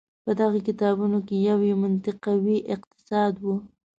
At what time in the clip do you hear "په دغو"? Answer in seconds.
0.23-0.59